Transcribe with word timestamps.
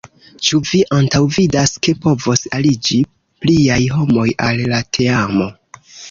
Ĉu 0.47 0.59
vi 0.67 0.77
antaŭvidas 0.99 1.73
ke 1.87 1.93
povos 2.05 2.41
aliĝi 2.59 2.97
pliaj 3.45 3.77
homoj 3.97 4.25
al 4.47 4.63
la 4.73 4.81
teamo? 4.99 5.51